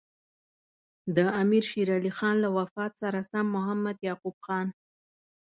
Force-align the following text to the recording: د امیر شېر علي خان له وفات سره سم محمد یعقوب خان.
د 1.15 1.17
امیر 1.41 1.63
شېر 1.71 1.89
علي 1.97 2.11
خان 2.17 2.35
له 2.43 2.49
وفات 2.57 2.91
سره 3.01 3.19
سم 3.31 3.45
محمد 3.55 3.97
یعقوب 4.07 4.35
خان. 4.45 4.67